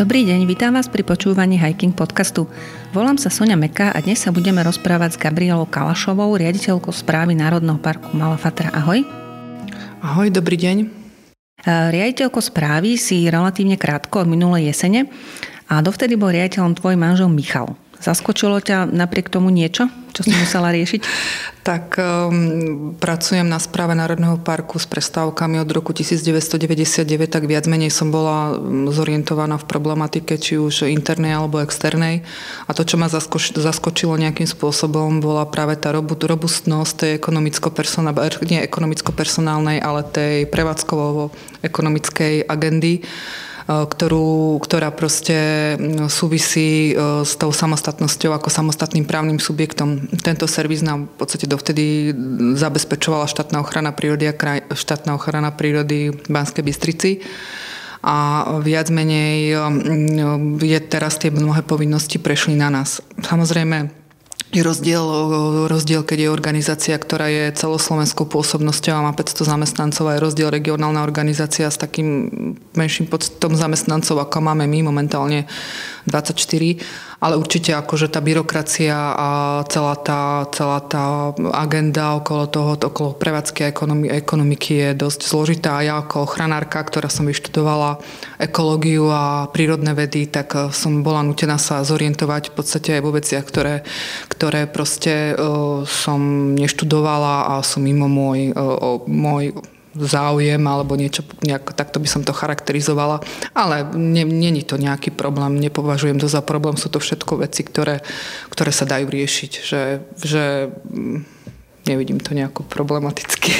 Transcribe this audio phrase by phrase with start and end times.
[0.00, 2.48] Dobrý deň, vítam vás pri počúvaní Hiking podcastu.
[2.96, 7.76] Volám sa Sonia Meka a dnes sa budeme rozprávať s Gabrielou Kalašovou, riaditeľkou správy Národného
[7.76, 8.72] parku Malafatra.
[8.72, 9.04] Ahoj.
[10.00, 10.76] Ahoj, dobrý deň.
[10.80, 10.86] E,
[11.92, 15.04] riaditeľko správy si relatívne krátko od minulej jesene
[15.68, 17.76] a dovtedy bol riaditeľom tvoj manžel Michal.
[18.00, 21.00] Zaskočilo ťa napriek tomu niečo, čo si musela riešiť?
[21.60, 27.92] tak um, pracujem na správe Národného parku s prestávkami od roku 1999, tak viac menej
[27.92, 32.24] som bola um, zorientovaná v problematike, či už internej alebo externej.
[32.64, 38.64] A to, čo ma zaskoč, zaskočilo nejakým spôsobom, bola práve tá robustnosť tej ekonomicko-personálnej, nie
[38.64, 43.04] ekonomicko-personálnej, ale tej prevádzkovo-ekonomickej agendy
[43.70, 45.78] ktorú, ktorá proste
[46.10, 50.10] súvisí e, s tou samostatnosťou ako samostatným právnym subjektom.
[50.26, 52.10] Tento servis nám v podstate dovtedy
[52.58, 57.10] zabezpečovala štátna ochrana prírody a kraj, štátna ochrana prírody Banskej Bystrici
[58.00, 59.52] a viac menej
[60.56, 63.04] je teraz tie mnohé povinnosti prešli na nás.
[63.20, 63.99] Samozrejme,
[64.58, 65.06] rozdiel,
[65.70, 70.50] rozdiel, keď je organizácia, ktorá je celoslovenskou pôsobnosťou a má 500 zamestnancov a je rozdiel
[70.50, 72.26] regionálna organizácia s takým
[72.74, 75.46] menším počtom zamestnancov, ako máme my momentálne
[76.06, 79.28] 24 ale určite akože tá byrokracia a
[79.68, 83.72] celá tá, celá tá agenda okolo toho, okolo prevádzky a
[84.16, 85.84] ekonomiky je dosť zložitá.
[85.84, 88.00] Ja ako ochranárka, ktorá som vyštudovala
[88.40, 93.12] ekológiu a prírodné vedy, tak eh, som bola nutená sa zorientovať v podstate aj vo
[93.12, 93.84] veciach, ktoré,
[94.32, 99.52] ktoré proste uh, som neštudovala a sú mimo môj, uh, môj
[99.94, 103.22] záujem alebo niečo, nejak, takto by som to charakterizovala.
[103.54, 108.02] Ale není to nejaký problém, nepovažujem to za problém, sú to všetko veci, ktoré,
[108.50, 109.82] ktoré sa dajú riešiť, že,
[110.22, 111.18] že mm,
[111.90, 113.50] nevidím to nejako problematicky.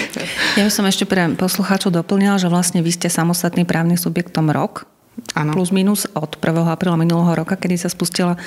[0.58, 4.86] Ja by som ešte pre poslucháčov doplnila, že vlastne vy ste samostatný právny subjektom rok,
[5.34, 5.50] ano.
[5.50, 6.70] plus minus od 1.
[6.70, 8.38] apríla minulého roka, kedy sa spustila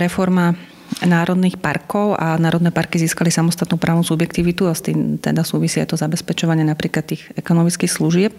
[0.00, 0.56] reforma
[1.04, 5.92] národných parkov a národné parky získali samostatnú právnu subjektivitu a s tým teda súvisí aj
[5.92, 8.32] to zabezpečovanie napríklad tých ekonomických služieb.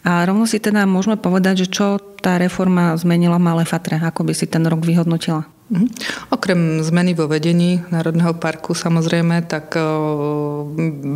[0.00, 4.24] A rovno si teda môžeme povedať, že čo tá reforma zmenila v Malé Fatre, ako
[4.24, 5.44] by si ten rok vyhodnotila?
[5.70, 5.86] Mhm.
[6.34, 9.78] Okrem zmeny vo vedení Národného parku samozrejme, tak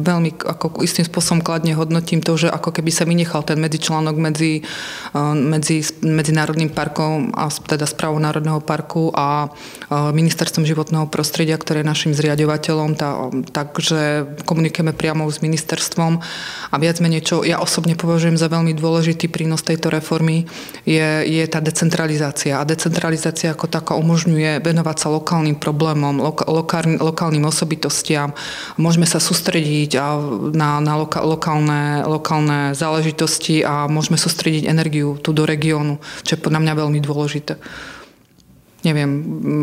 [0.04, 4.62] veľmi ako istým spôsobom kladne hodnotím to, že ako keby sa vynechal ten medzičlánok medzi,
[5.34, 9.50] medzi, medzi Národným parkom a teda správou Národného parku a
[9.90, 16.22] Ministerstvom životného prostredia, ktoré je našim zriadovateľom, tá, takže komunikujeme priamo s ministerstvom
[16.70, 20.46] a viac menej, čo ja osobne považujem za veľmi dôležitý prínos tejto reformy,
[20.86, 22.60] je, je tá decentralizácia.
[22.60, 28.32] A decentralizácia ako taká umožňuje venovať sa lokálnym problémom, lokálnym, lokálnym osobitostiam.
[28.76, 29.33] Môžeme sa sústrediť
[30.54, 36.44] na, na loka, lokálne, lokálne záležitosti a môžeme sústrediť energiu tu do regiónu, čo je
[36.44, 37.56] podľa mňa veľmi dôležité
[38.84, 39.10] neviem,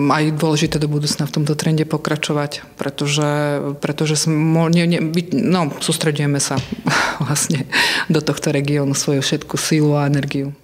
[0.09, 4.99] aj dôležité do budúcna v tomto trende pokračovať, pretože, pretože sme, ne, ne,
[5.31, 6.57] no, sústredujeme sa
[7.23, 7.69] vlastne
[8.09, 10.57] do tohto regiónu svoju všetku sílu a energiu.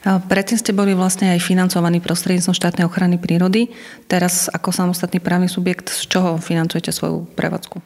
[0.00, 3.68] Predtým ste boli vlastne aj financovaní prostredníctvom štátnej ochrany prírody.
[4.08, 7.84] Teraz ako samostatný právny subjekt, z čoho financujete svoju prevádzku?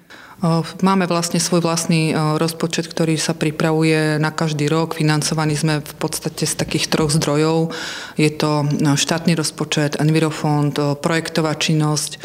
[0.84, 4.94] Máme vlastne svoj vlastný rozpočet, ktorý sa pripravuje na každý rok.
[4.94, 7.72] Financovaní sme v podstate z takých troch zdrojov.
[8.14, 12.20] Je to štátny rozpočet, Envirofond, projektová činnosť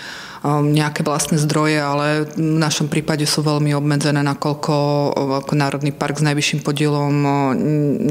[0.47, 4.73] nejaké vlastné zdroje, ale v našom prípade sú veľmi obmedzené, nakoľko
[5.11, 7.33] uh, ako Národný park s najvyšším podielom uh,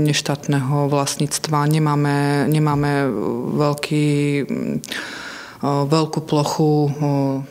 [0.04, 3.08] neštátneho vlastníctva nemáme, nemáme
[3.56, 4.06] veľký
[5.62, 6.86] veľkú plochu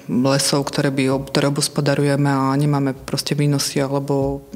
[0.07, 4.47] lesov, ktoré, by, ktoré obospodarujeme a nemáme proste výnosy alebo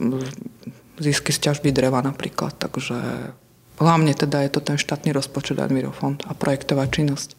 [0.95, 2.55] zisky z ťažby dreva napríklad.
[2.55, 2.95] Takže
[3.81, 7.35] hlavne teda je to ten štátny rozpočet Envirofond a projektová činnosť.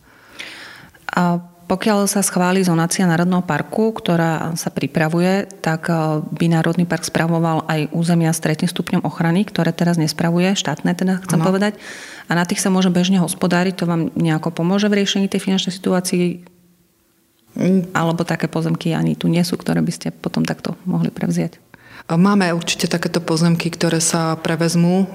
[1.17, 7.07] A pokiaľ sa schváli zonácia Národného parku, ktorá sa pripravuje, tak eh, by Národný park
[7.07, 11.47] spravoval aj územia s tretím stupňom ochrany, ktoré teraz nespravuje, štátne teda chcem ano.
[11.49, 11.79] povedať.
[12.29, 13.83] A na tých sa môže bežne hospodáriť.
[13.83, 16.25] To vám nejako pomôže v riešení tej finančnej situácii?
[17.53, 17.93] Mm.
[17.93, 21.61] Alebo také pozemky ani tu nie sú, ktoré by ste potom takto mohli prevziať?
[22.11, 25.07] Máme určite takéto pozemky, ktoré sa prevezmú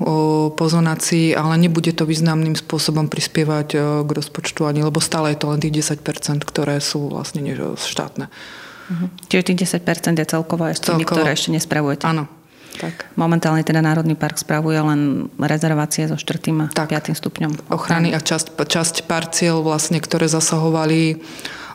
[0.55, 3.67] po zonácii, ale nebude to významným spôsobom prispievať
[4.05, 7.43] k rozpočtu ani, lebo stále je to len tých 10%, ktoré sú vlastne
[7.77, 8.31] štátne.
[8.31, 9.07] Uh-huh.
[9.27, 12.07] Čiže tých 10% je celkovo aj tými, ktoré ešte nespravujete?
[12.07, 12.31] Áno.
[12.77, 13.17] Tak.
[13.17, 16.53] Momentálne teda Národný park spravuje len rezervácie so 4.
[16.61, 16.93] a tak.
[16.93, 17.09] 5.
[17.17, 17.73] stupňom ochrany.
[17.73, 21.17] ochrany a časť, časť parciel vlastne, ktoré zasahovali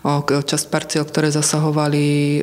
[0.03, 2.43] časť parciel, ktoré zasahovali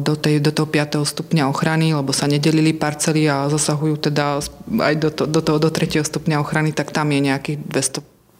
[0.00, 1.04] do, tej, do toho 5.
[1.04, 4.40] stupňa ochrany, lebo sa nedelili parcely a zasahujú teda
[4.80, 6.00] aj do, to, do toho do 3.
[6.00, 7.58] stupňa ochrany, tak tam je nejakých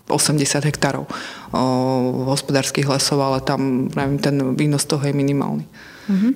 [0.08, 1.04] 280 hektárov
[2.32, 5.68] hospodárskych lesov, ale tam neviem, ten výnos toho je minimálny.
[6.08, 6.28] Mhm.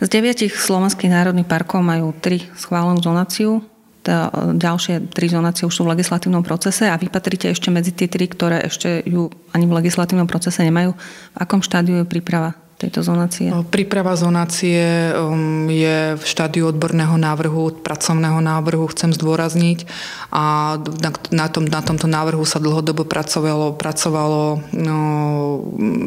[0.00, 3.62] Z deviatich slovenských národných parkov majú tri schválenú zonáciu
[4.04, 8.28] tá, ďalšie tri zonácie už sú v legislatívnom procese a vypatrite ešte medzi tie tri,
[8.28, 10.92] ktoré ešte ju ani v legislatívnom procese nemajú.
[11.32, 13.48] V akom štádiu je príprava tejto zonácie?
[13.70, 19.88] Príprava zonácie um, je v štádiu odborného návrhu, pracovného návrhu, chcem zdôrazniť.
[20.34, 24.98] A na, na, tom, na tomto návrhu sa dlhodobo pracovalo, pracovalo no,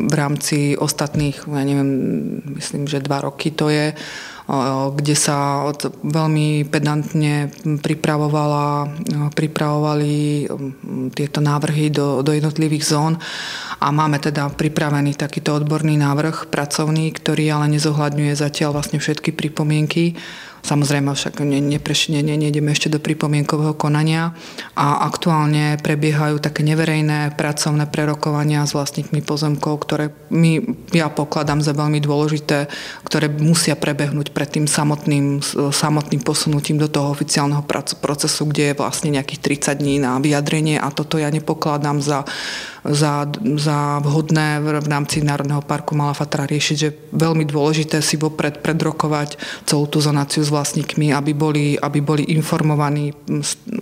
[0.06, 1.92] v rámci ostatných, ja neviem,
[2.60, 3.96] myslím, že dva roky to je
[4.96, 5.68] kde sa
[6.08, 7.52] veľmi pedantne
[7.84, 8.88] pripravovala,
[9.36, 10.48] pripravovali
[11.12, 13.20] tieto návrhy do, do jednotlivých zón.
[13.84, 20.16] A máme teda pripravený takýto odborný návrh pracovný, ktorý ale nezohľadňuje zatiaľ vlastne všetky pripomienky
[20.68, 24.36] Samozrejme však ne, nepreš, ne, ne, nejdeme ešte do pripomienkového konania.
[24.76, 30.60] A aktuálne prebiehajú také neverejné pracovné prerokovania s vlastníkmi pozemkov, ktoré my,
[30.92, 32.68] ja pokladám za veľmi dôležité,
[33.08, 35.40] ktoré musia prebehnúť pred tým samotným,
[35.72, 37.64] samotným posunutím do toho oficiálneho
[38.04, 40.76] procesu, kde je vlastne nejakých 30 dní na vyjadrenie.
[40.84, 42.28] A toto ja nepokladám za
[42.92, 43.28] za,
[43.60, 49.38] za vhodné v rámci Národného parku Malá Fatra riešiť, že veľmi dôležité si vopred predrokovať
[49.68, 53.12] celú tú zonáciu s vlastníkmi, aby boli, aby boli informovaní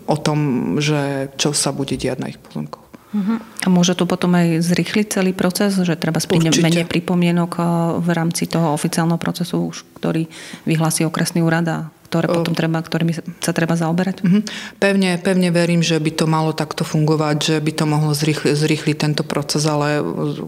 [0.10, 0.40] o tom,
[0.82, 2.86] že čo sa bude diať na ich pozemkoch.
[3.16, 3.40] Uh-huh.
[3.64, 7.64] A môže to potom aj zrýchliť celý proces, že treba splniť menej pripomienok eh,
[8.04, 9.72] v rámci toho oficiálneho procesu,
[10.02, 10.28] ktorý
[10.68, 11.78] vyhlási okresný úrad a
[12.16, 13.12] ktoré potom treba, ktorými
[13.44, 14.24] sa treba zaoberať?
[14.24, 14.40] Uh-huh.
[14.80, 18.96] Pevne, pevne verím, že by to malo takto fungovať, že by to mohlo zrýchli, zrýchliť
[18.96, 20.00] tento proces, ale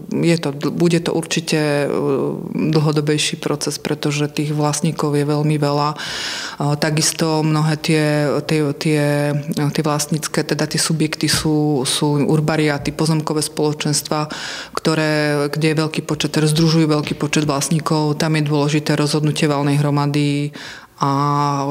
[0.08, 1.86] je to, bude to určite e,
[2.72, 5.92] dlhodobejší proces, pretože tých vlastníkov je veľmi veľa.
[5.92, 5.96] E,
[6.80, 9.02] takisto mnohé tie, tie, tie,
[9.52, 14.32] tie vlastnícke, teda tie subjekty sú, sú urbariáty, pozemkové spoločenstva,
[14.72, 18.16] ktoré, kde je veľký počet, ktoré združujú veľký počet vlastníkov.
[18.16, 20.56] Tam je dôležité rozhodnutie valnej hromady
[20.98, 21.10] a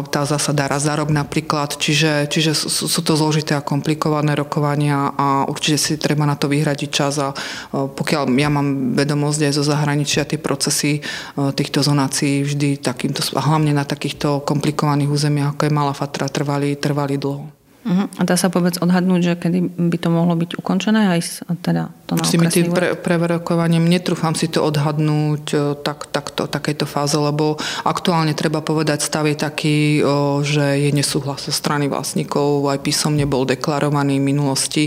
[0.08, 1.76] tá zásada raz za rok napríklad.
[1.76, 6.48] Čiže, čiže sú, sú to zložité a komplikované rokovania a určite si treba na to
[6.48, 7.36] vyhradiť čas a
[7.72, 11.04] pokiaľ ja mám vedomosť aj zo zahraničia, tie procesy
[11.36, 17.20] týchto zonácií vždy takýmto, hlavne na takýchto komplikovaných územiach, ako je Malá Fatra, trvali, trvali
[17.20, 17.57] dlho.
[17.88, 18.12] Uh-huh.
[18.20, 22.20] A dá sa vôbec odhadnúť, že kedy by to mohlo byť ukončené aj teda to
[22.20, 25.58] na S tými tým pre, preverokovaním netrúfam si to odhadnúť e,
[25.88, 27.56] tak, takto, takejto fáze, lebo
[27.88, 33.24] aktuálne treba povedať, stav je taký, o, že je nesúhlas zo strany vlastníkov, aj písomne
[33.24, 34.84] bol deklarovaný v minulosti,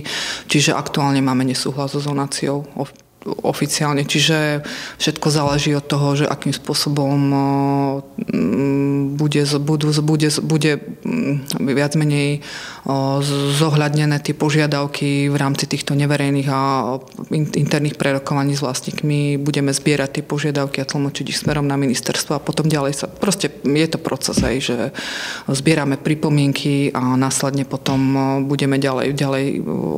[0.53, 2.69] čiže aktuálne máme nesúhlas so zonáciou
[3.27, 4.09] oficiálne.
[4.09, 4.65] Čiže
[4.97, 7.19] všetko záleží od toho, že akým spôsobom
[9.17, 10.73] bude, budú, bude, bude
[11.61, 12.41] viac menej
[13.61, 16.61] zohľadnené tie požiadavky v rámci týchto neverejných a
[17.57, 19.37] interných prerokovaní s vlastníkmi.
[19.37, 23.07] Budeme zbierať tie požiadavky a tlmočiť ich smerom na ministerstvo a potom ďalej sa...
[23.07, 24.77] Proste je to proces aj, že
[25.45, 28.01] zbierame pripomienky a následne potom
[28.49, 29.45] budeme ďalej, ďalej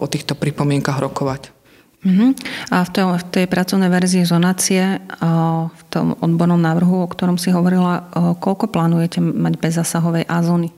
[0.02, 1.61] o týchto pripomienkach rokovať.
[2.02, 2.34] Uh-huh.
[2.74, 4.98] A v, tej, v tej pracovnej verzii zonácie,
[5.70, 8.10] v tom odbornom návrhu, o ktorom si hovorila,
[8.42, 10.74] koľko plánujete mať bez zasahovej A zóny?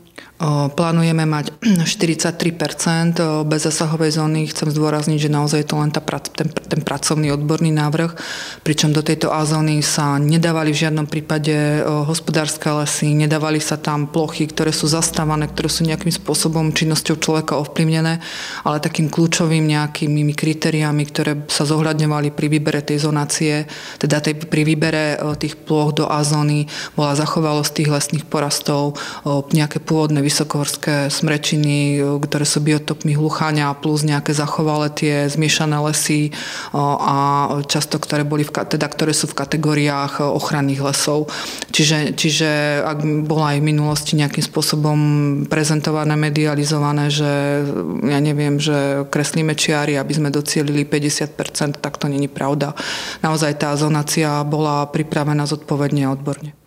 [0.75, 1.55] Plánujeme mať
[1.87, 3.23] 43%
[3.55, 4.51] zasahovej zóny.
[4.51, 6.03] Chcem zdôrazniť, že naozaj je to len tá,
[6.35, 8.19] ten, ten pracovný odborný návrh,
[8.67, 14.11] pričom do tejto A zóny sa nedávali v žiadnom prípade hospodárske lesy, nedávali sa tam
[14.11, 18.19] plochy, ktoré sú zastávané, ktoré sú nejakým spôsobom činnosťou človeka ovplyvnené,
[18.67, 23.71] ale takým kľúčovým nejakými kritériami, ktoré sa zohľadňovali pri výbere tej zonácie,
[24.03, 26.67] teda tej, pri výbere tých ploch do A zóny,
[26.99, 28.99] bola zachovalosť tých lesných porastov,
[29.55, 36.33] nejaké pôvodné vysokohorské smrečiny, ktoré sú biotopmi hlucháňa plus nejaké zachovalé tie zmiešané lesy
[36.73, 37.17] a
[37.69, 41.29] často, ktoré, boli v, teda, ktoré sú v kategóriách ochranných lesov.
[41.71, 44.99] Čiže, čiže ak bola aj v minulosti nejakým spôsobom
[45.47, 47.63] prezentované, medializované, že
[48.09, 52.73] ja neviem, že kreslíme čiary, aby sme docielili 50%, tak to není pravda.
[53.21, 56.64] Naozaj tá zonácia bola pripravená zodpovedne a odborne.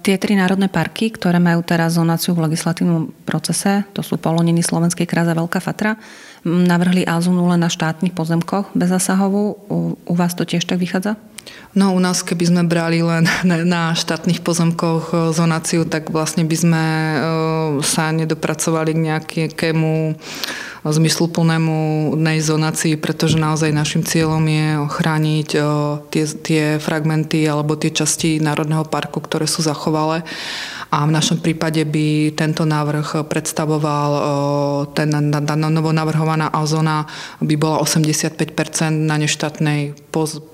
[0.00, 5.04] Tie tri národné parky, ktoré majú teraz zonáciu v legislatívnom procese, to sú Poloniny, Slovenský
[5.04, 6.00] krás a Veľká Fatra,
[6.48, 9.60] navrhli Azunu len na štátnych pozemkoch bez zasahovú.
[10.08, 11.20] U vás to tiež tak vychádza?
[11.72, 13.24] No u nás, keby sme brali len
[13.74, 17.16] na štátnych pozemkoch e, zonáciu, tak vlastne by sme e,
[17.80, 19.92] sa nedopracovali k nejakému
[20.82, 22.10] zmysluplnému
[22.42, 25.48] zonácii, pretože naozaj našim cieľom je ochrániť
[26.10, 30.26] tie, tie fragmenty alebo tie časti Národného parku, ktoré sú zachovalé
[30.92, 34.10] a v našom prípade by tento návrh predstavoval,
[34.92, 37.08] ten novo navrhovaná zóna
[37.40, 39.96] by bola 85% na neštátnej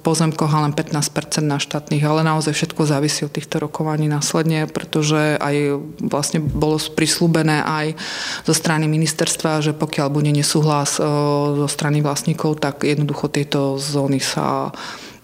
[0.07, 5.35] pozemkoch a len 15% na štátnych, ale naozaj všetko závisí od týchto rokovaní následne, pretože
[5.43, 7.99] aj vlastne bolo prislúbené aj
[8.47, 14.71] zo strany ministerstva, že pokiaľ bude nesúhlas zo strany vlastníkov, tak jednoducho tieto zóny sa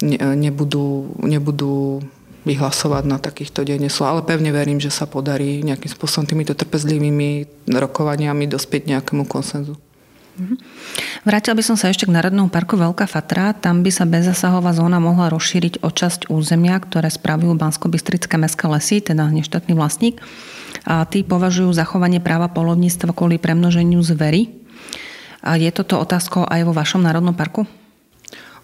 [0.02, 2.02] nebudú, nebudú
[2.44, 8.44] vyhlasovať na takýchto sú, ale pevne verím, že sa podarí nejakým spôsobom týmito trpezlivými rokovaniami
[8.48, 9.76] dospieť nejakému konsenzu.
[10.34, 10.58] Mhm.
[11.22, 13.54] Vrátil by som sa ešte k Národnému parku Veľká Fatra.
[13.54, 18.98] Tam by sa bezzasahová zóna mohla rozšíriť o časť územia, ktoré spravujú Bansko-Bystrické mestské lesy,
[18.98, 20.18] teda neštátny vlastník.
[20.82, 24.50] A tí považujú zachovanie práva polovníctva kvôli premnoženiu zvery.
[25.38, 27.62] A je toto otázkou aj vo vašom Národnom parku?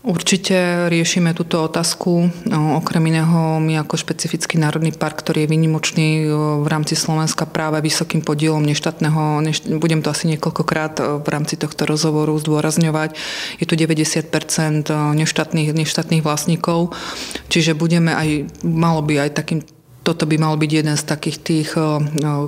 [0.00, 2.32] Určite riešime túto otázku.
[2.48, 6.08] Okrem iného my ako špecifický národný park, ktorý je vynimočný
[6.64, 11.84] v rámci Slovenska práve vysokým podielom neštátneho, neš, budem to asi niekoľkokrát v rámci tohto
[11.84, 13.12] rozhovoru zdôrazňovať,
[13.60, 14.88] je tu 90%
[15.20, 16.96] neštátnych, neštátnych vlastníkov,
[17.52, 19.60] čiže budeme aj, malo by aj takým
[20.00, 21.68] toto by mal byť jeden z takých tých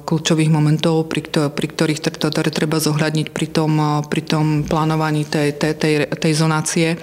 [0.09, 3.73] kľúčových momentov, pri, pri ktorých ktoré treba zohľadniť pri tom,
[4.09, 6.97] pri tom plánovaní tej, tej, tej, tej zonácie.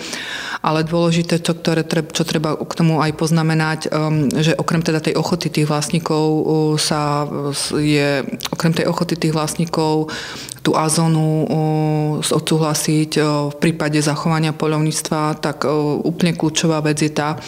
[0.60, 3.80] Ale dôležité, čo, ktoré, čo treba k tomu aj poznamenať,
[4.36, 6.26] že okrem teda tej ochoty tých vlastníkov
[6.82, 7.24] sa
[7.78, 10.12] je, okrem tej ochoty tých vlastníkov
[10.60, 11.48] tú azónu
[12.20, 15.64] odsúhlasiť v prípade zachovania poľovníctva, tak
[16.04, 17.40] úplne kľúčová vec je tá,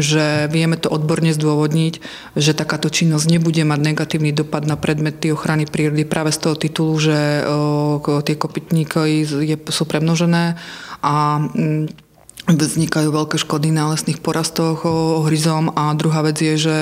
[0.00, 1.94] že vieme to odborne zdôvodniť,
[2.34, 6.94] že takáto činnosť nebude mať negatívny dopad na predmety ochrany prírody práve z toho titulu,
[6.96, 7.44] že
[8.00, 9.26] tie kopytníky
[9.68, 10.56] sú premnožené
[11.04, 12.04] a mm,
[12.44, 14.84] vznikajú veľké škody na lesných porastoch
[15.24, 15.72] hryzom.
[15.72, 16.76] A druhá vec je, že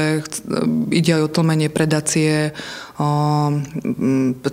[0.91, 2.51] ide aj o tlmenie predácie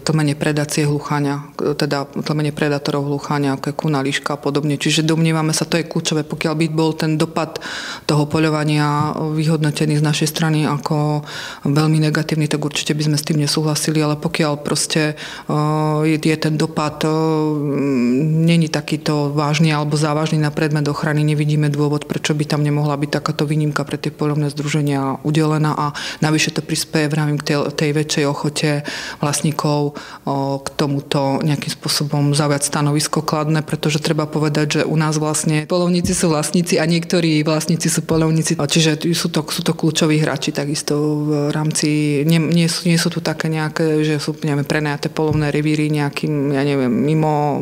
[0.04, 4.76] tlmenie predácie hluchania, teda tlmenie predátorov hluchania, ako kuna, líška a podobne.
[4.80, 7.62] Čiže domnievame sa, to je kľúčové, pokiaľ by bol ten dopad
[8.10, 11.22] toho poľovania vyhodnotený z našej strany ako
[11.66, 15.14] veľmi negatívny, tak určite by sme s tým nesúhlasili, ale pokiaľ proste
[16.04, 17.06] je ten dopad
[18.50, 23.10] není takýto vážny alebo závažný na predmet ochrany, nevidíme dôvod, prečo by tam nemohla byť
[23.22, 25.86] takáto výnimka pre tie poľovné združenia udelená a
[26.24, 28.88] navyše to prispieje v rámci tej, tej väčšej ochote
[29.20, 30.00] vlastníkov
[30.64, 36.16] k tomuto nejakým spôsobom zaujať stanovisko kladné, pretože treba povedať, že u nás vlastne polovníci
[36.16, 38.56] sú vlastníci a niektorí vlastníci sú polovníci.
[38.56, 43.12] Čiže sú to, sú to kľúčoví hráči takisto v rámci, nie, nie, sú, nie sú
[43.12, 47.60] tu také nejaké, že sú neviem, prenajaté polovné revíry nejakým, ja neviem, mimo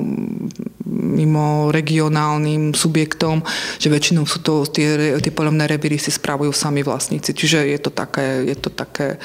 [0.88, 3.44] mimo regionálnym subjektom,
[3.78, 7.36] že väčšinou sú to tie, tie polovné revíry si spravujú sami vlastníci.
[7.36, 9.20] Čiže je to také, je to také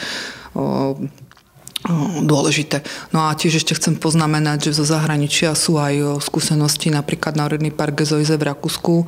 [2.23, 2.87] dôležité.
[3.11, 8.07] No a tiež ešte chcem poznamenať, že zo zahraničia sú aj skúsenosti, napríklad Národný park
[8.07, 9.03] Gezoize v Rakúsku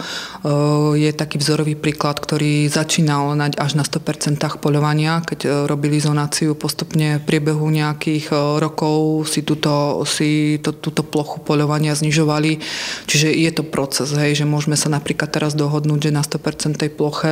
[0.99, 7.27] je taký vzorový príklad, ktorý začínal až na 100% poľovania, keď robili zonáciu postupne v
[7.27, 12.59] priebehu nejakých rokov si, túto, si to, túto plochu poľovania znižovali.
[13.07, 16.91] Čiže je to proces, hej, že môžeme sa napríklad teraz dohodnúť, že na 100% tej
[16.91, 17.31] ploche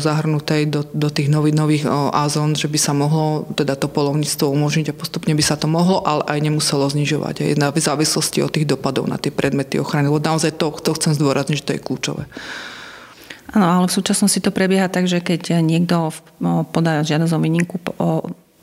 [0.00, 1.84] zahrnutej do, do tých nových, nových
[2.16, 5.66] azón, že by sa mohlo teda to polovníctvo umožniť umožniť a postupne by sa to
[5.66, 7.34] mohlo, ale aj nemuselo znižovať.
[7.42, 10.06] Aj na v závislosti od tých dopadov na tie predmety ochrany.
[10.06, 12.24] Lebo naozaj to, to chcem zdôrazniť, že to je kľúčové.
[13.50, 16.12] Áno, ale v súčasnosti to prebieha tak, že keď niekto
[16.70, 18.10] podá žiadosť o výnimku o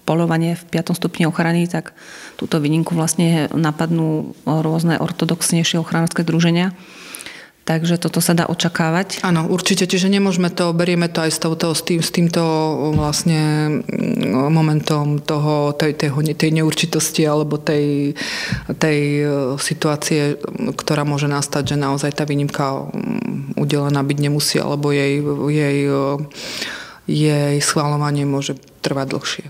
[0.06, 0.94] polovanie v 5.
[0.94, 1.98] stupni ochrany, tak
[2.38, 6.78] túto výnimku vlastne napadnú rôzne ortodoxnejšie ochranárske združenia
[7.66, 9.26] Takže toto sa dá očakávať?
[9.26, 9.90] Áno, určite.
[9.90, 12.46] Čiže nemôžeme to, berieme to aj s, touto, s, tým, s týmto
[12.94, 13.42] vlastne
[13.82, 18.14] mm, momentom toho, tej, tej, tej neurčitosti alebo tej,
[18.70, 19.00] tej
[19.58, 20.38] situácie,
[20.78, 25.80] ktorá môže nastať, že naozaj tá výnimka mm, udelená byť nemusí, alebo jej, jej,
[27.10, 29.46] jej schváľovanie môže trvať dlhšie.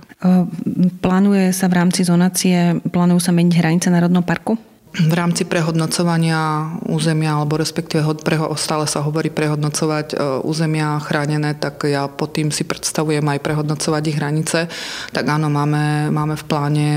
[1.03, 4.55] Plánuje sa v rámci zonácie, plánujú sa meniť hranice Národného parku?
[4.95, 7.99] V rámci prehodnocovania územia, alebo respektíve
[8.55, 10.15] stále sa hovorí prehodnocovať e,
[10.47, 14.59] územia chránené, tak ja pod tým si predstavujem aj prehodnocovať ich hranice.
[15.11, 16.87] Tak áno, máme, máme v pláne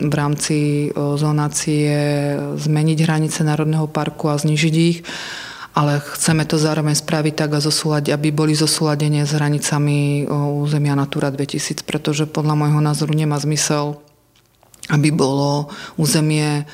[0.00, 1.92] v rámci e, zonácie
[2.56, 5.00] zmeniť hranice Národného parku a znižiť ich
[5.72, 10.92] ale chceme to zároveň spraviť tak, a zosúľať, aby boli zosúladenie s hranicami e, územia
[10.92, 13.96] Natura 2000, pretože podľa môjho názoru nemá zmysel
[14.90, 16.66] aby bolo územie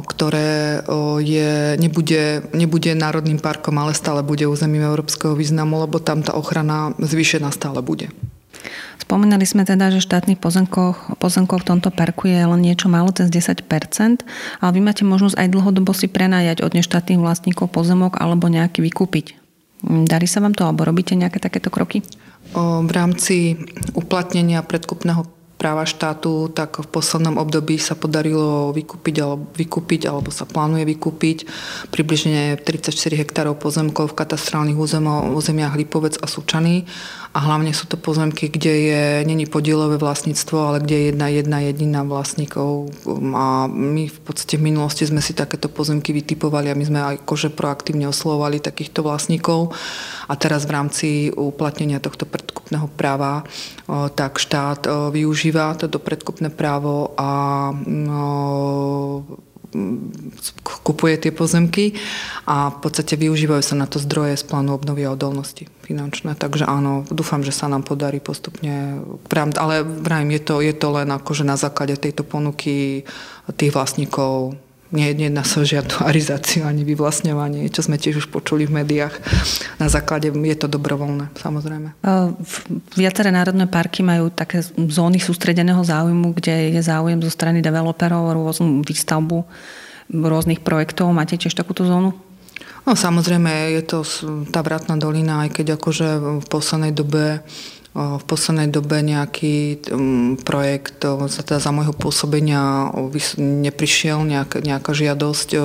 [0.00, 0.80] ktoré
[1.20, 6.96] je, nebude, nebude národným parkom, ale stále bude územím európskeho významu, lebo tam tá ochrana
[6.96, 8.08] zvýšená stále bude.
[9.02, 13.28] Spomínali sme teda, že štátnych pozemkov, pozemkov v tomto parku je len niečo málo cez
[13.28, 13.60] 10%,
[14.62, 19.36] ale vy máte možnosť aj dlhodobo si prenajať od neštátnych vlastníkov pozemok alebo nejaký vykúpiť.
[19.82, 22.06] Darí sa vám to, alebo robíte nejaké takéto kroky?
[22.54, 23.58] V rámci
[23.98, 25.26] uplatnenia predkupného
[25.62, 31.46] práva štátu, tak v poslednom období sa podarilo vykúpiť alebo, vykúpiť, alebo sa plánuje vykúpiť
[31.94, 32.90] približne 34
[33.22, 34.74] hektárov pozemkov v katastrálnych
[35.30, 36.82] územiach Lipovec a Sučany.
[37.32, 41.58] A hlavne sú to pozemky, kde je, není podielové vlastníctvo, ale kde je jedna, jedna
[41.64, 42.92] jediná vlastníkov.
[43.32, 47.24] A my v podstate v minulosti sme si takéto pozemky vytipovali a my sme aj
[47.24, 49.72] kože proaktívne oslovovali takýchto vlastníkov.
[50.28, 53.48] A teraz v rámci uplatnenia tohto predkupného práva
[54.12, 57.70] tak štát využíva toto predkupné právo a
[60.84, 61.96] kupuje tie pozemky
[62.44, 66.36] a v podstate využívajú sa na to zdroje z plánu obnovy a odolnosti finančné.
[66.36, 69.00] Takže áno, dúfam, že sa nám podarí postupne,
[69.32, 73.08] ale vrajím, je to, je to len akože na základe tejto ponuky
[73.56, 74.56] tých vlastníkov
[74.92, 79.16] nie, nejedná sa o žiadnu arizáciu ani vyvlastňovanie, čo sme tiež už počuli v médiách.
[79.80, 81.96] Na základe je to dobrovoľné, samozrejme.
[82.94, 88.84] Viaceré národné parky majú také zóny sústredeného záujmu, kde je záujem zo strany developerov rôznu
[88.84, 89.48] výstavbu
[90.12, 91.08] rôznych projektov.
[91.16, 92.12] Máte tiež takúto zónu?
[92.82, 93.98] No samozrejme, je to
[94.50, 96.08] tá vratná dolina, aj keď akože
[96.42, 97.40] v poslednej dobe
[97.92, 102.88] v poslednej dobe nejaký um, projekt teda za môjho pôsobenia
[103.36, 105.60] neprišiel nejaká, nejaká žiadosť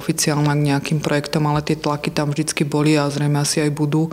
[0.00, 4.08] oficiálna k nejakým projektom, ale tie tlaky tam vždycky boli a zrejme asi aj budú.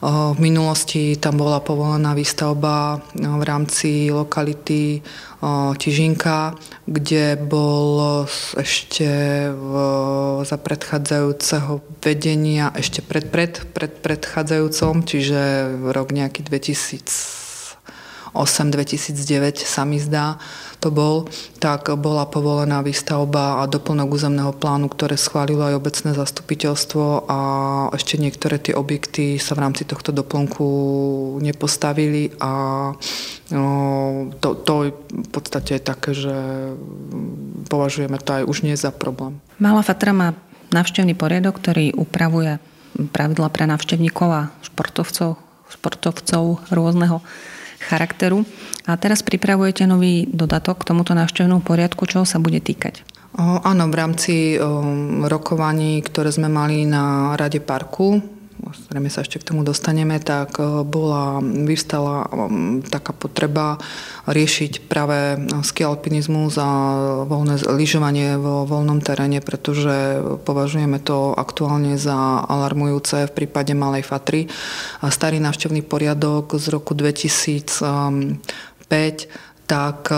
[0.00, 5.04] V minulosti tam bola povolená výstavba v rámci lokality
[5.76, 6.56] Tižinka,
[6.88, 8.24] kde bol
[8.56, 9.08] ešte
[9.52, 9.72] v,
[10.48, 15.40] za predchádzajúceho vedenia, ešte pred, pred, pred predchádzajúcom, čiže
[15.92, 16.48] rok nejaký
[18.34, 20.38] 2008-2009 sa mi zdá,
[20.80, 21.28] to bol,
[21.60, 27.38] tak bola povolená výstavba a doplnok územného plánu, ktoré schválilo aj obecné zastupiteľstvo a
[27.92, 30.66] ešte niektoré tie objekty sa v rámci tohto doplnku
[31.44, 32.52] nepostavili a
[33.52, 33.64] no,
[34.40, 34.74] to, to
[35.12, 36.34] v podstate také, že
[37.68, 39.36] považujeme to aj už nie za problém.
[39.60, 40.32] Malá Fatra má
[40.72, 42.56] návštevný poriadok, ktorý upravuje
[43.12, 45.36] pravidla pre návštevníkov a športovcov,
[45.70, 47.22] športovcov rôzneho
[47.80, 48.44] charakteru.
[48.84, 53.02] A teraz pripravujete nový dodatok k tomuto návštevnému poriadku, čo sa bude týkať?
[53.38, 54.82] O, áno, v rámci o,
[55.24, 58.39] rokovaní, ktoré sme mali na Rade parku,
[58.70, 62.30] zrejme sa ešte k tomu dostaneme, tak bola, vyvstala
[62.88, 63.78] taká potreba
[64.30, 66.68] riešiť práve ski alpinizmus a
[67.26, 74.46] voľné lyžovanie vo voľnom teréne, pretože považujeme to aktuálne za alarmujúce v prípade Malej Fatry.
[75.02, 80.10] Starý návštevný poriadok z roku 2005 tak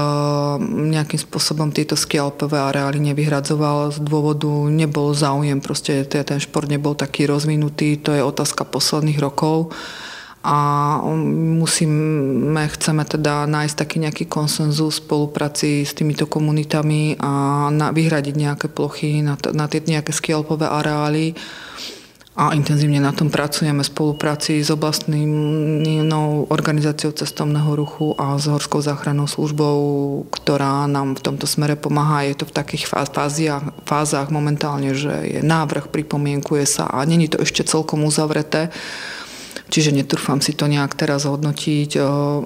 [0.64, 7.28] nejakým spôsobom tieto skialpové areály nevyhradzoval z dôvodu, nebol záujem, proste ten šport nebol taký
[7.28, 9.76] rozvinutý, to je otázka posledných rokov.
[10.42, 10.98] A
[11.62, 17.30] musíme, chceme teda nájsť taký nejaký konsenzus v spolupráci s týmito komunitami a
[17.70, 21.38] na, vyhradiť nejaké plochy na, na tie nejaké skielpové areály
[22.32, 28.80] a intenzívne na tom pracujeme v spolupráci s oblastnou organizáciou cestovného ruchu a s Horskou
[28.80, 29.76] záchrannou službou,
[30.32, 32.24] ktorá nám v tomto smere pomáha.
[32.24, 37.36] Je to v takých fáziach, fázach momentálne, že je návrh, pripomienkuje sa a není to
[37.44, 38.72] ešte celkom uzavreté
[39.72, 41.90] Čiže netrúfam si to nejak teraz hodnotiť.
[42.04, 42.44] O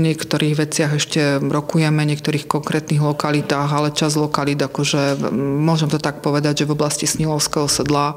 [0.00, 6.64] niektorých veciach ešte rokujeme, niektorých konkrétnych lokalitách, ale čas lokalít, akože môžem to tak povedať,
[6.64, 8.16] že v oblasti Snilovského sedla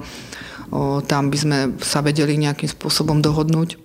[1.05, 3.77] tam by sme sa vedeli nejakým spôsobom dohodnúť.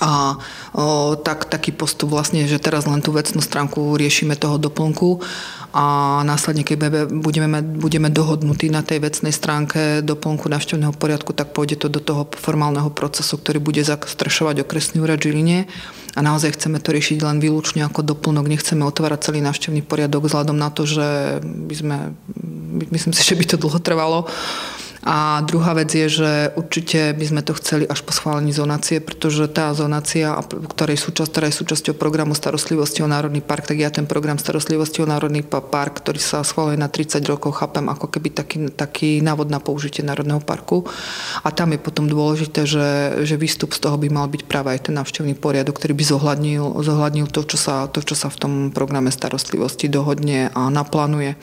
[0.00, 0.40] A
[0.72, 5.20] o, tak, taký postup vlastne, že teraz len tú vecnú stránku riešime toho doplnku
[5.72, 11.76] a následne, keď budeme, budeme dohodnutí na tej vecnej stránke doplnku návštevného poriadku, tak pôjde
[11.76, 15.68] to do toho formálneho procesu, ktorý bude zastrešovať okresný úrad Žiline.
[16.12, 20.56] A naozaj chceme to riešiť len výlučne ako doplnok, nechceme otvárať celý návštevný poriadok vzhľadom
[20.56, 21.96] na to, že by sme,
[22.92, 24.28] myslím si, že by to dlho trvalo
[25.02, 29.50] A druhá vec je, že určite by sme to chceli až po schválení zonácie, pretože
[29.50, 34.06] tá zonácia, ktorej súčasť, ktorá je súčasťou programu starostlivosti o Národný park, tak ja ten
[34.06, 38.58] program starostlivosti o Národný park, ktorý sa schváluje na 30 rokov, chápem ako keby taký,
[38.70, 40.86] taký návod na použitie Národného parku.
[41.42, 44.86] A tam je potom dôležité, že, že výstup z toho by mal byť práve aj
[44.86, 48.52] ten návštevný poriadok, ktorý by zohľadnil, zohľadnil to, čo sa, to, čo sa v tom
[48.70, 51.34] programe starostlivosti dohodne a naplánuje.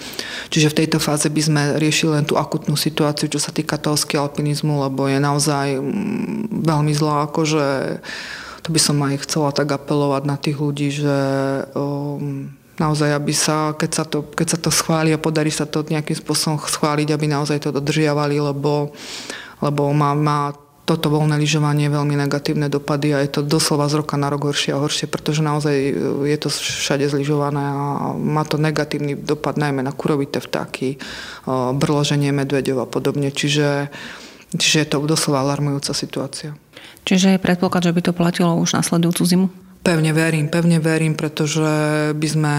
[0.48, 4.00] Čiže v tejto fáze by sme riešili len tú akutnú situáciu, čo sa týka toho
[4.00, 8.00] ski alpinizmu, lebo je naozaj mm, veľmi zlá, akože
[8.64, 11.18] to by som aj chcela tak apelovať na tých ľudí, že
[11.74, 15.84] um, naozaj, aby sa, keď sa, to, keď sa to schváli a podarí sa to
[15.84, 18.96] nejakým spôsobom schváliť, aby naozaj to dodržiavali, lebo,
[19.60, 20.54] lebo má, má
[20.90, 24.74] toto voľné lyžovanie veľmi negatívne dopady a je to doslova z roka na rok horšie
[24.74, 25.94] a horšie, pretože naozaj e,
[26.26, 30.98] je to všade zlyžované a má to negatívny dopad najmä na kurovité vtáky, e,
[31.78, 33.30] brloženie medveďov a podobne.
[33.30, 33.94] Čiže,
[34.58, 36.58] čiže je to doslova alarmujúca situácia.
[37.06, 39.69] Čiže je predpoklad, že by to platilo už nasledujúcu zimu?
[39.80, 41.64] Pevne verím, pevne verím, pretože
[42.12, 42.56] by sme,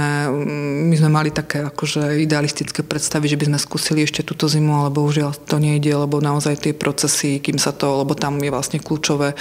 [0.88, 4.88] my sme mali také akože idealistické predstavy, že by sme skúsili ešte túto zimu, ale
[4.88, 9.36] bohužiaľ to nejde, lebo naozaj tie procesy, kým sa to, lebo tam je vlastne kľúčové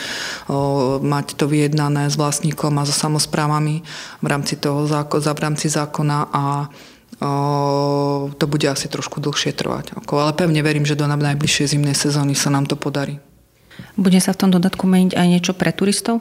[0.52, 3.80] o, mať to vyjednané s vlastníkom a so samozprávami
[4.20, 6.68] v rámci toho v rámci zákona a
[7.24, 9.96] o, to bude asi trošku dlhšie trvať.
[10.04, 13.24] Ale pevne verím, že do najbližšej zimnej sezóny sa nám to podarí.
[13.96, 16.20] Bude sa v tom dodatku meniť aj niečo pre turistov?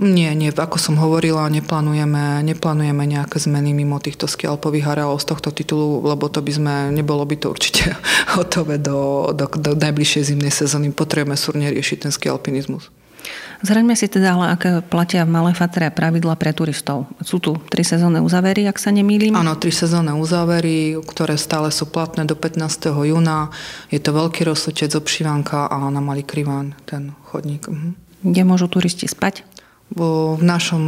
[0.00, 5.52] Nie, nie, ako som hovorila, neplánujeme, neplánujeme nejaké zmeny mimo týchto skialpových areálov z tohto
[5.52, 7.92] titulu, lebo to by sme, nebolo by to určite
[8.36, 10.88] hotové do, do, do najbližšej zimnej sezóny.
[10.96, 12.88] Potrebujeme súrne riešiť ten skialpinizmus.
[13.60, 17.04] Zraňme si teda, ale aké platia v Malej Fatre pravidla pre turistov.
[17.20, 19.36] Sú tu tri sezónne uzávery, ak sa nemýlim?
[19.36, 22.88] Áno, tri sezónne uzávery, ktoré stále sú platné do 15.
[23.04, 23.52] júna.
[23.92, 27.68] Je to veľký rozsotec obšívanka a na Malý Kriván, ten chodník.
[27.68, 28.08] Mhm.
[28.20, 29.44] Kde môžu turisti spať?
[29.90, 30.84] V našom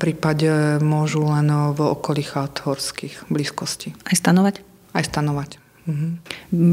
[0.00, 3.92] prípade môžu len v okolí chát horských blízkosti.
[4.08, 4.64] Aj stanovať?
[4.96, 5.60] Aj stanovať.
[5.90, 6.08] Mhm.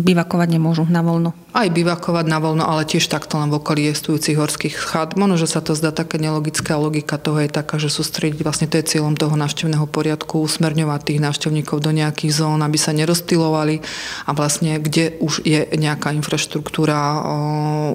[0.04, 1.32] Bivakovať nemôžu na voľno?
[1.56, 5.16] Aj bivakovať na voľno, ale tiež takto len v okolí jestujúcich horských chát.
[5.16, 8.68] Možno, že sa to zdá také nelogické a logika toho je taká, že sústrediť, vlastne
[8.68, 13.82] to je cieľom toho návštevného poriadku, usmerňovať tých návštevníkov do nejakých zón, aby sa nerozstylovali
[14.28, 17.20] a vlastne kde už je nejaká infraštruktúra o,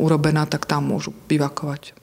[0.02, 2.01] urobená, tak tam môžu bivakovať.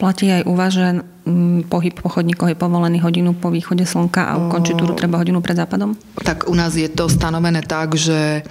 [0.00, 4.22] Platí aj u vás, že mm, pohyb po chodníkoch je povolený hodinu po východe slnka
[4.24, 5.94] a ukončiť túru treba hodinu pred západom?
[6.24, 8.42] Tak u nás je to stanovené tak, že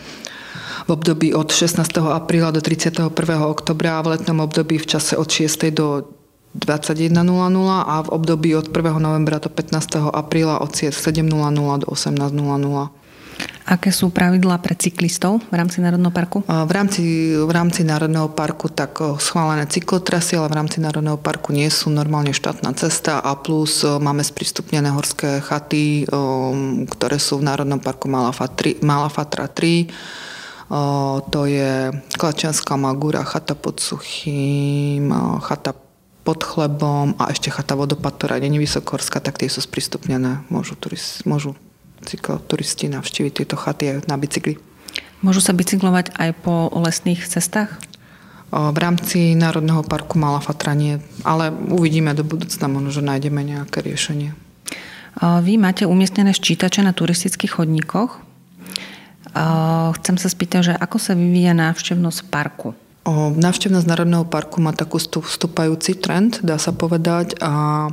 [0.86, 1.82] v období od 16.
[2.02, 3.14] apríla do 31.
[3.46, 5.70] oktobra a v letnom období v čase od 6.
[5.74, 6.10] do
[6.58, 7.14] 21.00
[7.86, 8.98] a v období od 1.
[8.98, 10.10] novembra do 15.
[10.10, 11.30] apríla od 7.00
[11.82, 12.99] do 18.00.
[13.70, 16.42] Aké sú pravidlá pre cyklistov v rámci Národného parku?
[16.42, 21.70] V rámci, v rámci Národného parku tak schválené cyklotrasy, ale v rámci Národného parku nie
[21.70, 26.10] sú normálne štátna cesta a plus máme sprístupnené horské chaty,
[26.90, 28.34] ktoré sú v Národnom parku Malá
[29.14, 29.86] Fatra 3.
[31.30, 35.14] To je Klačianská Magúra, chata pod Suchým,
[35.46, 35.78] chata
[36.26, 40.42] pod chlebom a ešte chata vodopad, ktorá je nevysokohorská, tak tie sú sprístupnené.
[40.50, 41.54] Môžu, turist, môžu
[42.06, 44.60] cykloturisti navštíviť tieto chaty na bicykli.
[45.20, 47.76] Môžu sa bicyklovať aj po lesných cestách?
[48.50, 53.86] V rámci Národného parku Malá Fatra nie, ale uvidíme do budúcna, možno, že nájdeme nejaké
[53.86, 54.34] riešenie.
[55.22, 58.26] Vy máte umiestnené ščítače na turistických chodníkoch.
[60.02, 62.74] Chcem sa spýtať, že ako sa vyvíja návštevnosť parku?
[63.38, 67.86] Návštevnosť Národného parku má takú vstupajúci trend, dá sa povedať, a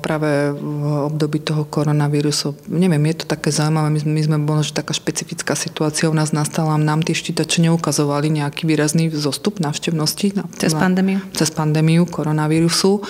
[0.00, 2.56] práve v období toho koronavírusu.
[2.72, 6.16] Neviem, je to také zaujímavé, my sme, my sme boli, že taká špecifická situácia u
[6.16, 10.32] nás nastala, nám tie štítače neukazovali nejaký výrazný zostup návštevnosti.
[10.56, 11.20] Cez na, pandémiu?
[11.36, 13.04] Cez pandémiu koronavírusu.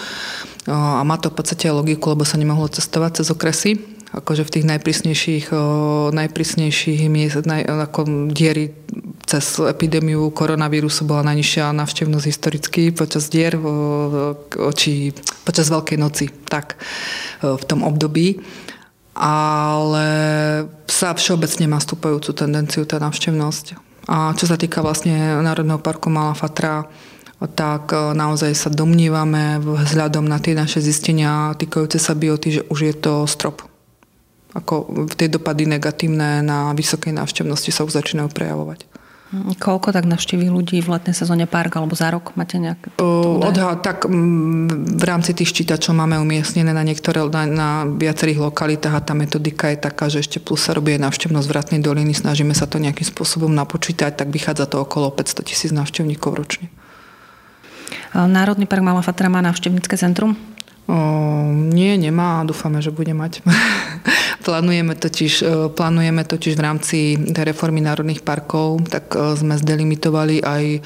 [0.66, 3.78] A má to v podstate logiku, lebo sa nemohlo cestovať cez okresy
[4.10, 5.54] akože v tých najprísnejších,
[6.10, 8.74] najprísnejších miest, naj, ako diery
[9.30, 13.54] cez epidémiu koronavírusu bola najnižšia návštevnosť historicky počas dier,
[14.74, 15.14] či
[15.46, 16.74] počas Veľkej noci, tak
[17.38, 18.42] v tom období.
[19.14, 20.08] Ale
[20.90, 23.78] sa všeobecne má stúpajúcu tendenciu tá návštevnosť.
[24.10, 26.90] A čo sa týka vlastne Národného parku Malá Fatra,
[27.54, 32.94] tak naozaj sa domnívame vzhľadom na tie naše zistenia týkajúce sa bioty, že už je
[32.98, 33.70] to strop
[34.54, 38.89] ako tie dopady negatívne na vysokej návštevnosti sa už začínajú prejavovať.
[39.30, 42.34] Koľko tak navštíví ľudí v letnej sezóne park alebo za rok?
[42.34, 48.50] Máte nejaké Odhad, tak v rámci tých ščítačov máme umiestnené na, niektoré, na, na viacerých
[48.50, 52.10] lokalitách a tá metodika je taká, že ešte plus sa robí aj návštevnosť Vratnej doliny.
[52.10, 56.66] Snažíme sa to nejakým spôsobom napočítať, tak vychádza to okolo 500 tisíc návštevníkov ročne.
[58.10, 60.34] Národný park Malá Fatra má návštevnícke centrum?
[61.70, 63.46] Nie, nemá a dúfame, že bude mať.
[64.40, 70.42] plánujeme, totiž, e, plánujeme totiž v rámci tej reformy národných parkov, tak e, sme zdelimitovali
[70.42, 70.80] aj e,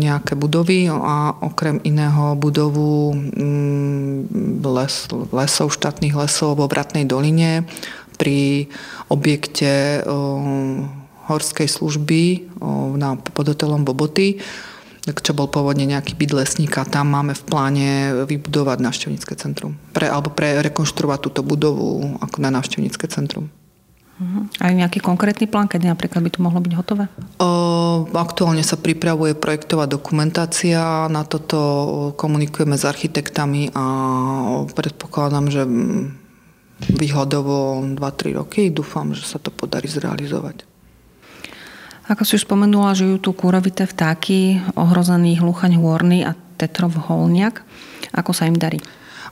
[0.00, 4.94] nejaké budovy a okrem iného budovu mm, les,
[5.34, 7.68] lesov, štátnych lesov vo Vratnej doline
[8.16, 8.68] pri
[9.12, 10.00] objekte
[11.28, 12.48] horskej služby
[12.96, 13.46] na, pod
[13.84, 14.40] Boboty
[15.06, 17.88] čo bol pôvodne nejaký byt lesníka, tam máme v pláne
[18.26, 19.78] vybudovať návštevnícke centrum.
[19.94, 23.46] Pre, alebo pre rekonštruovať túto budovu ako na návštevnícke centrum.
[24.16, 24.48] Uh-huh.
[24.64, 27.04] Aj nejaký konkrétny plán, kedy napríklad by to mohlo byť hotové?
[27.36, 31.60] O, aktuálne sa pripravuje projektová dokumentácia, na toto
[32.16, 33.84] komunikujeme s architektami a
[34.72, 35.62] predpokladám, že
[36.80, 40.64] výhľadovo 2-3 roky dúfam, že sa to podarí zrealizovať.
[42.06, 47.66] Ako si už spomenula, žijú tu kúrovité vtáky, ohrozený hluchaň hôrny a tetrov holniak.
[48.14, 48.78] Ako sa im darí?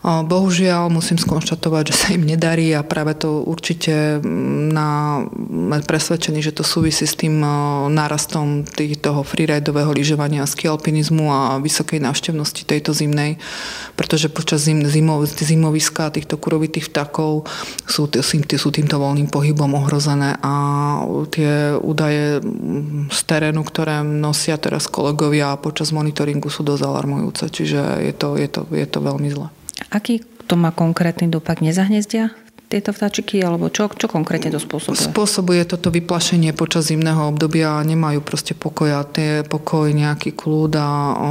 [0.04, 5.24] Bohužiaľ musím skonštatovať, že sa im nedarí a práve to určite mm, na,
[5.80, 7.40] presvedčení, že to súvisí s tým
[7.88, 13.40] nárastom tých, toho freeridového lyžovania, skialpinizmu a vysokej návštevnosti tejto zimnej,
[13.96, 17.48] pretože počas zim, zimov, zimoviska týchto kurovitých vtákov
[17.88, 18.04] sú,
[18.44, 20.52] sú týmto voľným pohybom ohrozené a
[21.32, 28.04] tie údaje mm, z terénu, ktoré nosia teraz kolegovia počas monitoringu sú dosť alarmujúce, čiže
[28.04, 29.48] je to, je to, je to veľmi zle.
[29.94, 31.62] Aký to má konkrétny dopad?
[31.62, 32.34] Nezahniezdia
[32.74, 34.98] tieto vtáčiky, alebo čo, čo konkrétne to spôsobuje?
[34.98, 41.30] Spôsobuje toto vyplašenie počas zimného obdobia, nemajú proste pokoja, tie pokoj, nejaký kľud a o,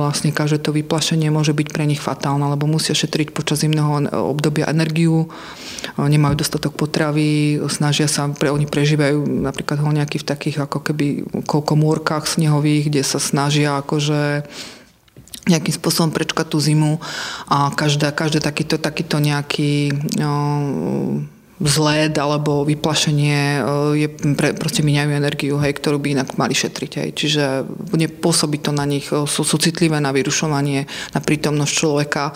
[0.00, 4.72] vlastne každé to vyplašenie môže byť pre nich fatálne, lebo musia šetriť počas zimného obdobia
[4.72, 10.56] energiu, o, nemajú dostatok potravy, snažia sa, pre, oni prežívajú napríklad ho nejaký v takých
[10.64, 14.48] ako keby komórkach snehových, kde sa snažia akože
[15.48, 17.00] nejakým spôsobom prečkať tú zimu
[17.48, 19.90] a každé, každé takýto, takýto nejaký
[21.58, 23.66] vzhled alebo vyplašenie
[23.98, 24.08] je,
[24.38, 26.92] pre, proste míňajú energiu, hej, ktorú by inak mali šetriť.
[27.02, 27.10] Hej.
[27.18, 27.44] Čiže
[28.22, 32.30] pôsobí to na nich, sú, sú citlivé na vyrušovanie, na prítomnosť človeka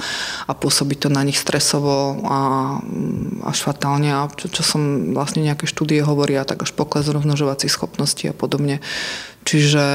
[0.46, 2.38] a pôsobí to na nich stresovo a
[2.82, 4.10] mm, až fatálne.
[4.10, 8.82] A čo, čo som vlastne nejaké štúdie hovoria, tak až pokles rozmnožovacích schopností a podobne.
[9.42, 9.86] Čiže,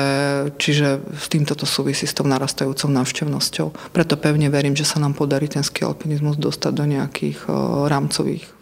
[0.60, 3.96] čiže s týmto to súvisí s tou narastajúcou návštevnosťou.
[3.96, 8.57] Preto pevne verím, že sa nám podarí ten ski alpinizmus dostať do nejakých uh, rámcových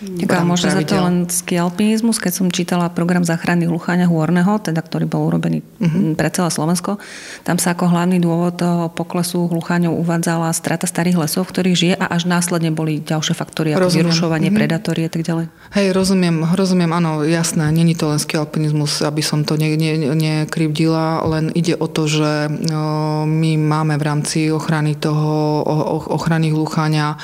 [0.00, 1.28] tak možno za to len
[1.60, 6.16] alpinizmus, keď som čítala program záchrany hlucháňa Hôrneho, teda, ktorý bol urobený uh-huh.
[6.16, 6.96] pre celé Slovensko,
[7.44, 8.56] tam sa ako hlavný dôvod
[8.96, 13.76] poklesu hlucháňov uvádzala strata starých lesov, v ktorých žije a až následne boli ďalšie faktory,
[13.76, 14.08] ako rozumiem.
[14.08, 14.60] vyrušovanie, uh-huh.
[14.62, 15.46] predátory a tak ďalej.
[15.76, 21.28] Hej, rozumiem, rozumiem, áno, jasné, není to len alpinizmus, aby som to nekrivdila, ne, ne,
[21.28, 22.46] len ide o to, že
[23.26, 25.60] my máme v rámci ochrany toho,
[26.14, 27.18] ochrany hlucháňa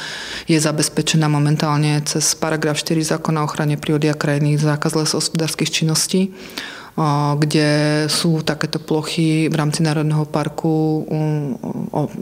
[0.51, 5.71] je zabezpečená momentálne cez paragraf paragraf 4 zákona o ochrane prírody a krajiny zákaz lesohospodárskych
[5.71, 6.35] činností
[7.37, 7.69] kde
[8.09, 11.05] sú takéto plochy v rámci Národného parku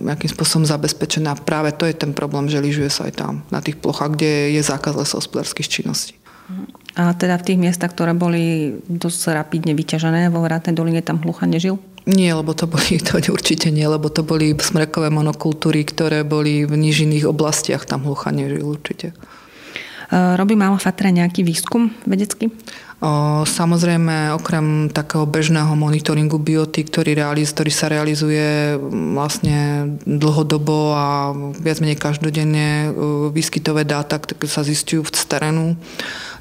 [0.03, 1.31] nejakým spôsobom zabezpečené.
[1.31, 4.59] A práve to je ten problém, že lyžuje sa aj tam, na tých plochách, kde
[4.59, 6.19] je zákaz lesohospodárskych činností.
[6.99, 11.47] A teda v tých miestach, ktoré boli dosť rapidne vyťažené vo Vrátnej doline, tam hlucha
[11.47, 11.79] nežil?
[12.11, 16.75] Nie, lebo to boli, to určite nie, lebo to boli smrekové monokultúry, ktoré boli v
[16.75, 19.15] nížinných oblastiach, tam hlucha nežil určite.
[20.15, 22.55] E, robí Malá Fatra nejaký výskum vedecký?
[23.45, 28.81] Samozrejme, okrem takého bežného monitoringu bioty, ktorý, realiz, ktorý sa realizuje
[29.13, 32.89] vlastne dlhodobo a viac menej každodenne e,
[33.29, 35.77] výskytové dáta, ktoré sa zistujú z terénu,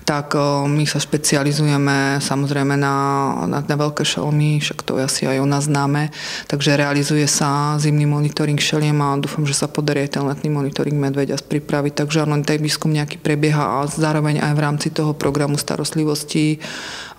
[0.04, 0.36] tak
[0.68, 2.96] my sa špecializujeme samozrejme na,
[3.48, 6.12] na, na veľké šelmy, však to asi aj nás známe,
[6.48, 10.96] takže realizuje sa zimný monitoring šeliem a dúfam, že sa podarí aj ten letný monitoring
[10.96, 15.56] medveďa pripraviť, takže áno, ten výskum nejaký prebieha a zároveň aj v rámci toho programu
[15.56, 16.60] starostlivosti,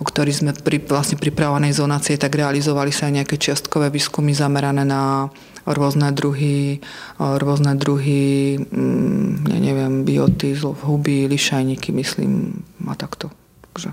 [0.00, 4.84] o ktorý sme pri vlastne pripravenej zonácie, tak realizovali sa aj nejaké čiastkové výskumy zamerané
[4.84, 5.32] na
[5.64, 6.84] rôzne druhy,
[7.18, 13.32] rôzne druhy, mm, ja neviem, bioty, huby, lišajníky, myslím, a takto.
[13.72, 13.90] Takže,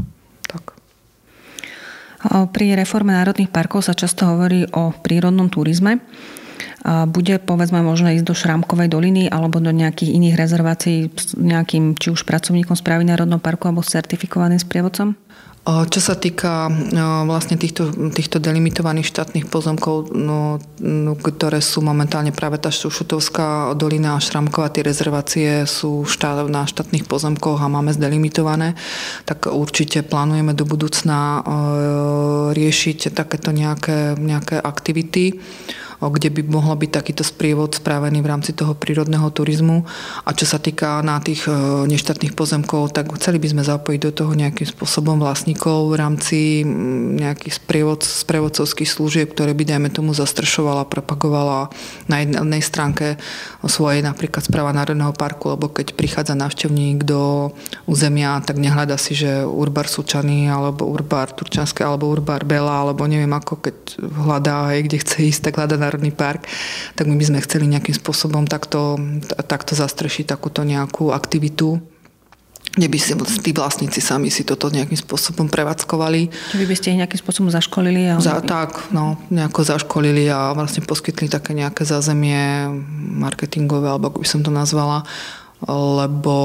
[0.48, 0.76] tak.
[2.54, 6.04] Pri reforme národných parkov sa často hovorí o prírodnom turizme.
[6.86, 12.14] Bude povedzme možné ísť do Šrámkovej doliny alebo do nejakých iných rezervácií s nejakým či
[12.14, 15.14] už pracovníkom správy Národného parku alebo certifikovaným sprievodcom?
[15.62, 16.74] Čo sa týka
[17.30, 24.18] vlastne týchto, týchto delimitovaných štátnych pozemkov, no, no, ktoré sú momentálne práve tá Šušutovská dolina
[24.18, 28.74] a Šramková, tie rezervácie sú štát, na štátnych pozemkoch a máme zdelimitované,
[29.30, 31.46] tak určite plánujeme do budúcna
[32.58, 35.38] riešiť takéto nejaké, nejaké aktivity
[36.10, 39.86] kde by mohlo byť takýto sprievod správený v rámci toho prírodného turizmu.
[40.26, 41.54] A čo sa týka na tých e,
[41.86, 46.40] neštátnych pozemkov, tak chceli by sme zapojiť do toho nejakým spôsobom vlastníkov v rámci
[47.22, 51.70] nejakých sprievod, sprievodcovských služieb, ktoré by, dajme tomu, zastrešovala, propagovala
[52.10, 53.22] na jednej stránke
[53.68, 57.54] svojej napríklad správa Národného parku, lebo keď prichádza návštevník do
[57.86, 63.32] územia, tak nehľada si, že Urbar Sučany, alebo Urbar Turčanské, alebo Urbar Bela, alebo neviem
[63.32, 66.48] ako, keď hľadá, aj kde chce ísť, tak hľadá národný park,
[66.96, 68.96] tak my by sme chceli nejakým spôsobom takto,
[69.44, 71.84] takto zastrešiť takúto nejakú aktivitu,
[72.72, 73.12] kde by si
[73.44, 76.32] tí vlastníci sami si toto nejakým spôsobom prevádzkovali.
[76.56, 78.08] Čiže by ste ich nejakým spôsobom zaškolili?
[78.08, 78.24] A...
[78.24, 82.72] Za, tak, no, nejako zaškolili a vlastne poskytli také nejaké zázemie
[83.20, 85.04] marketingové, alebo ako by som to nazvala,
[85.70, 86.36] lebo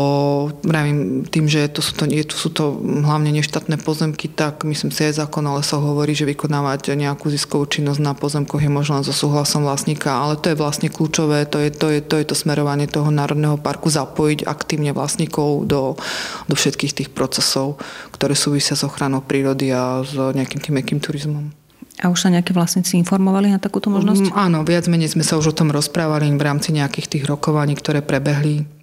[0.61, 4.93] vravím, tým, že to sú to, je, to sú to hlavne neštátne pozemky, tak myslím
[4.93, 9.01] si aj zákon o lesoch hovorí, že vykonávať nejakú ziskovú činnosť na pozemkoch je možno
[9.01, 12.37] so súhlasom vlastníka, ale to je vlastne kľúčové, to je to, je, to, je to
[12.37, 15.97] smerovanie toho Národného parku, zapojiť aktívne vlastníkov do,
[16.45, 17.81] do všetkých tých procesov,
[18.13, 21.57] ktoré súvisia s ochranou prírody a s nejakým tým mekým turizmom.
[22.05, 24.29] A už sa nejakí vlastníci informovali na takúto možnosť?
[24.29, 27.73] Mm, áno, viac menej sme sa už o tom rozprávali v rámci nejakých tých rokovaní,
[27.73, 28.76] ktoré prebehli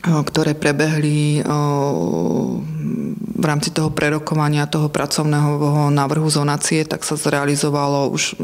[0.00, 1.44] ktoré prebehli
[3.40, 8.36] v rámci toho prerokovania toho pracovného návrhu zonácie, tak sa zrealizovalo už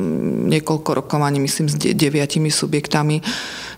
[0.52, 3.20] niekoľko rokovaní, myslím, s deviatimi subjektami.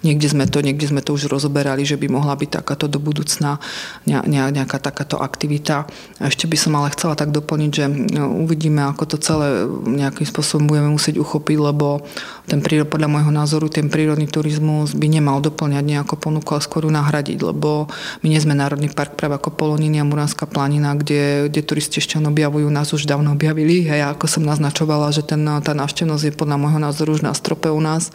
[0.06, 3.58] Niekde sme to, niekde sme to už rozoberali, že by mohla byť takáto do budúcna
[4.06, 5.90] nejaká takáto aktivita.
[6.22, 10.26] A ešte by som ale chcela tak doplniť, že no, uvidíme, ako to celé nejakým
[10.26, 12.06] spôsobom budeme musieť uchopiť, lebo
[12.48, 16.88] ten prírod, podľa môjho názoru ten prírodný turizmus by nemal doplňať nejakú ponuku, ale skôr
[16.88, 17.92] nahradiť, lebo
[18.24, 22.16] my nie sme Národný park práve ako Poloniny a Muranská planina, kde, kde turisti ešte
[22.16, 23.84] objavujú, nás už dávno objavili.
[23.84, 27.68] Hej, ako som naznačovala, že ten, tá návštevnosť je podľa môjho názoru už na strope
[27.68, 28.08] u nás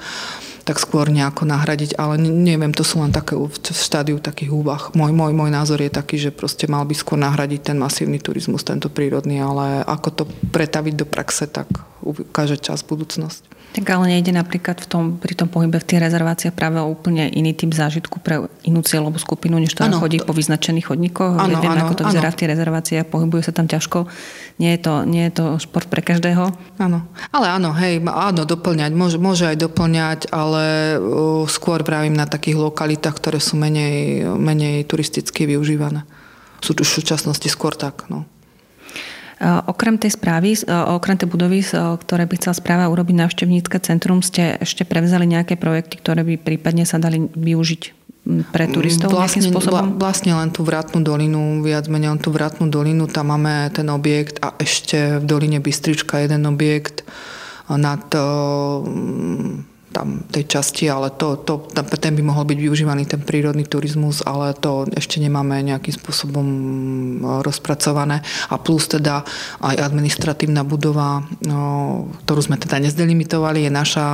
[0.64, 4.96] tak skôr nejako nahradiť, ale neviem, to sú len také v štádiu takých úvah.
[4.96, 8.64] Môj, môj, môj názor je taký, že proste mal by skôr nahradiť ten masívny turizmus,
[8.64, 10.24] tento prírodný, ale ako to
[10.56, 11.68] pretaviť do praxe, tak
[12.00, 13.44] ukáže čas budúcnosť.
[13.74, 17.26] Tak ale nejde napríklad v tom, pri tom pohybe v tých rezerváciách práve o úplne
[17.34, 21.34] iný typ zážitku pre inú cieľovú skupinu, než to chodí po vyznačených chodníkoch.
[21.34, 22.36] Ano, Vieme, ano, ako to vyzerá ano.
[22.38, 24.06] v tých rezerváciách, pohybuje sa tam ťažko.
[24.62, 26.54] Nie je to, nie je to šport pre každého.
[26.78, 32.30] Áno, ale áno, hej, áno, doplňať, môže, môže aj doplňať, ale uh, skôr právim na
[32.30, 36.06] takých lokalitách, ktoré sú menej, menej turisticky využívané.
[36.62, 38.30] Sú v súčasnosti skôr tak, no.
[39.42, 44.86] Okrem tej správy, okrem tej budovy, ktoré by chcela správa urobiť návštevnícke centrum, ste ešte
[44.86, 48.04] prevzali nejaké projekty, ktoré by prípadne sa dali využiť
[48.56, 50.00] pre turistov vlastne, spôsobom?
[50.00, 54.40] Vlastne len tú vratnú dolinu, viac menej len tú vratnú dolinu, tam máme ten objekt
[54.40, 57.04] a ešte v doline Bystrička jeden objekt
[57.68, 58.00] nad
[59.94, 61.70] tam tej časti, ale to, to,
[62.02, 66.56] ten by mohol byť využívaný ten prírodný turizmus, ale to ešte nemáme nejakým spôsobom e,
[67.46, 68.26] rozpracované.
[68.50, 69.22] A plus teda
[69.62, 71.62] aj administratívna budova, no,
[72.26, 74.06] ktorú sme teda nezdelimitovali, je naša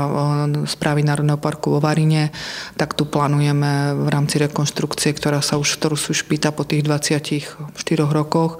[0.67, 2.35] správy Národného parku vo Varine,
[2.75, 6.83] tak tu plánujeme v rámci rekonštrukcie, ktorá sa už, ktorú sú už pýta po tých
[6.83, 7.69] 24
[8.09, 8.59] rokoch,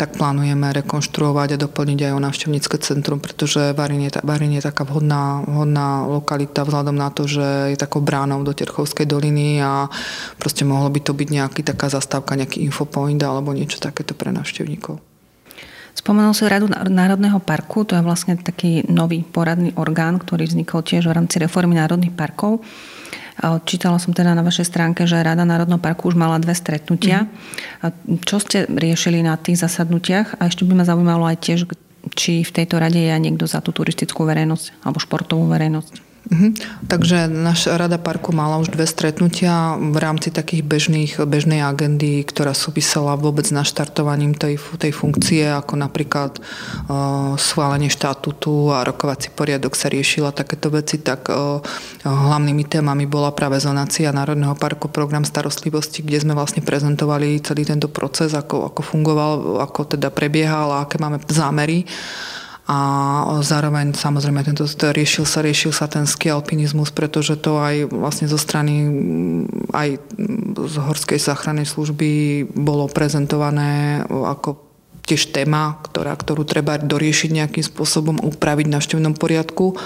[0.00, 4.88] tak plánujeme rekonštruovať a doplniť aj o návštevnícke centrum, pretože Varín je, Varín je taká
[4.88, 9.92] vhodná, vhodná lokalita lokalita vzhľadom na to, že je takou bránou do Terchovskej doliny a
[10.40, 14.96] proste mohlo by to byť nejaký taká zastávka, nejaký infopoint alebo niečo takéto pre návštevníkov.
[15.96, 21.08] Spomenul si Radu Národného parku, to je vlastne taký nový poradný orgán, ktorý vznikol tiež
[21.08, 22.60] v rámci reformy národných parkov.
[23.64, 27.28] Čítala som teda na vašej stránke, že Rada Národného parku už mala dve stretnutia.
[27.28, 28.24] Mm.
[28.24, 30.40] Čo ste riešili na tých zasadnutiach?
[30.40, 31.60] A ešte by ma zaujímalo aj tiež,
[32.16, 36.05] či v tejto rade je niekto za tú turistickú verejnosť alebo športovú verejnosť.
[36.26, 36.58] Mhm.
[36.90, 42.50] Takže naša Rada parku mala už dve stretnutia v rámci takých bežných, bežnej agendy, ktorá
[42.50, 49.78] súvisela vôbec s naštartovaním tej, tej funkcie, ako napríklad uh, schválenie štatútu a rokovací poriadok
[49.78, 51.62] sa riešila takéto veci, tak uh,
[52.02, 57.86] hlavnými témami bola práve zonácia Národného parku, program starostlivosti, kde sme vlastne prezentovali celý tento
[57.86, 61.86] proces, ako, ako fungoval, ako teda prebiehal a aké máme zámery
[62.66, 62.78] a
[63.46, 68.34] zároveň samozrejme tento, riešil sa, riešil sa ten ski alpinizmus, pretože to aj vlastne zo
[68.34, 68.90] strany
[69.70, 70.02] aj
[70.66, 74.66] z horskej záchrannej služby bolo prezentované ako
[75.06, 79.78] tiež téma, ktorá, ktorú treba doriešiť nejakým spôsobom, upraviť na števnom poriadku.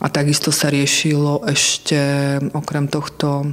[0.00, 2.00] A takisto sa riešilo ešte
[2.56, 3.44] okrem tohto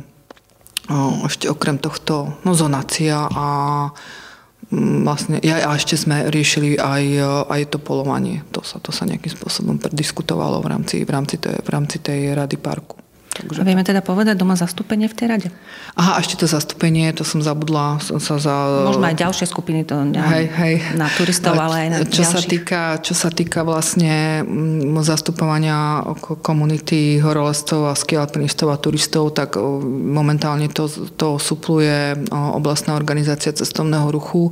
[1.27, 3.47] ešte okrem tohto no, zonácia a
[3.91, 4.26] mm,
[4.73, 7.03] vlastne, ja, a ešte sme riešili aj,
[7.47, 8.43] aj to polovanie.
[8.51, 12.35] To sa, to sa nejakým spôsobom prediskutovalo v rámci, v rámci, tej, v rámci tej
[12.35, 12.99] rady parku.
[13.37, 13.61] Takže...
[13.61, 15.47] A vieme teda povedať doma zastúpenie v tej rade?
[15.93, 18.55] Aha, ešte to zastúpenie, to som zabudla som sa za...
[18.87, 20.75] Možno aj ďalšie skupiny, to neviem, hej, hej.
[20.95, 22.31] na turistov, ale aj na čo ďalších.
[22.31, 26.03] Sa týka, čo sa týka vlastne mm, zastupovania
[26.41, 29.59] komunity horolezcov a skialpinistov a turistov, tak
[29.91, 34.51] momentálne to, to supluje oblastná organizácia cestovného ruchu,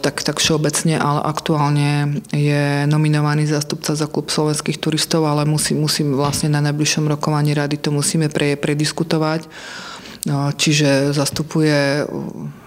[0.00, 6.04] tak, tak všeobecne, ale aktuálne je nominovaný zástupca za klub slovenských turistov, ale musí, musí
[6.04, 9.48] vlastne na najbližšom rokovaní rady rady to musíme pre, prediskutovať.
[10.28, 12.04] No, čiže zastupuje,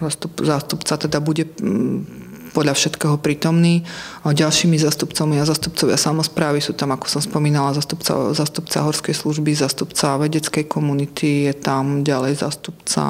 [0.01, 3.87] zastup, zástupca teda bude mm, podľa všetkého prítomný.
[4.27, 10.19] Ďalšími zastupcami a zastupcovia samozprávy sú tam, ako som spomínala, zastupca, zastupca horskej služby, zastupca
[10.19, 13.03] vedeckej komunity, je tam ďalej zastupca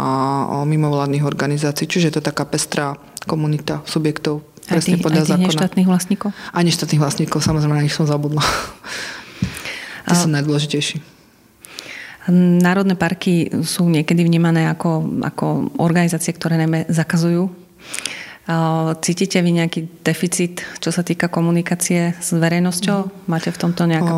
[0.61, 2.93] mimovládnych organizácií, čiže je to taká pestrá
[3.25, 4.45] komunita subjektov.
[4.65, 5.89] Presne podľa aj tých zákona.
[5.89, 6.29] vlastníkov?
[6.33, 8.41] Aj neštátnych vlastníkov, samozrejme, na nich som zabudla.
[10.05, 11.14] Tí sú najdôležitejší.
[12.33, 17.65] Národné parky sú niekedy vnímané ako, ako organizácie, ktoré najmä zakazujú
[19.01, 23.25] Cítite vy nejaký deficit, čo sa týka komunikácie s verejnosťou?
[23.25, 24.13] Máte v tomto nejaké...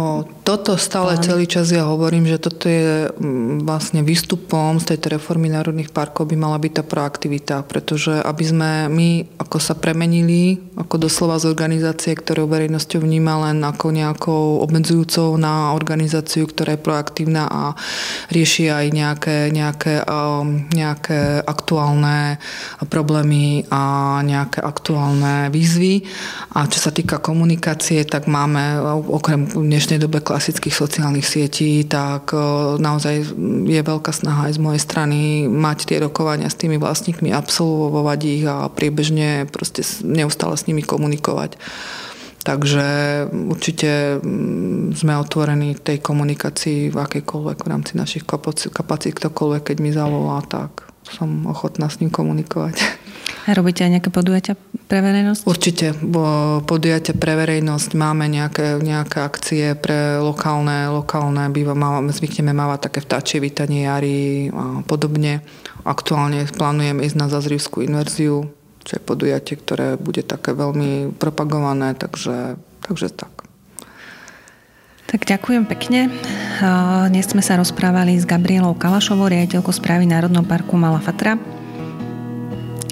[0.48, 1.28] Toto stále plány?
[1.28, 6.32] celý čas ja hovorím, že toto je mm, vlastne výstupom z tejto reformy národných parkov
[6.32, 9.10] by mala byť tá proaktivita, pretože aby sme my
[9.44, 15.76] ako sa premenili, ako doslova z organizácie, ktorú verejnosťou vníma len ako nejakou obmedzujúcou na
[15.76, 17.76] organizáciu, ktorá je proaktívna a
[18.32, 22.40] rieši aj nejaké, nejaké, um, nejaké aktuálne
[22.88, 26.08] problémy a nejaké aktuálne výzvy.
[26.56, 28.80] A čo sa týka komunikácie, tak máme
[29.12, 32.38] okrem v dnešnej dobe klasických sociálnych sietí, tak e,
[32.78, 33.34] naozaj
[33.66, 38.46] je veľká snaha aj z mojej strany mať tie rokovania s tými vlastníkmi, absolvovať ich
[38.46, 41.58] a priebežne proste neustále s nimi komunikovať.
[42.46, 42.86] Takže
[43.34, 48.22] určite mm, sme otvorení tej komunikácii v akejkoľvek v rámci našich
[48.70, 52.78] kapacít, ktokoľvek, keď mi zavolá, tak som ochotná s ním komunikovať.
[53.48, 54.60] A robíte aj nejaké podujatia
[54.92, 55.48] pre verejnosť?
[55.48, 55.96] Určite.
[56.68, 63.00] Podujatia pre verejnosť máme nejaké, nejaké akcie pre lokálne, lokálne býva, máme, zvykneme mávať také
[63.00, 65.48] vtáčie vítanie jary a podobne.
[65.88, 68.52] Aktuálne plánujem ísť na Zazrivskú inverziu,
[68.84, 73.32] čo je podujatie, ktoré bude také veľmi propagované, takže, takže tak.
[75.08, 76.12] Tak ďakujem pekne.
[77.08, 81.40] Dnes sme sa rozprávali s Gabrielou Kalašovou, riaditeľkou správy Národného parku Mala Fatra.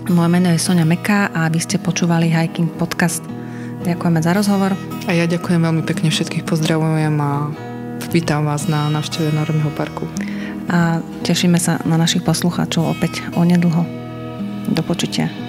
[0.06, 3.26] Moje meno je Sonia Meká a vy ste počúvali Hiking Podcast.
[3.90, 4.78] Ďakujeme za rozhovor.
[5.10, 7.50] A ja ďakujem veľmi pekne, všetkých pozdravujem a
[8.14, 10.06] vítam vás na návšteve Národného parku.
[10.70, 13.82] A tešíme sa na našich poslucháčov opäť onedlho.
[14.70, 15.45] Do počutia.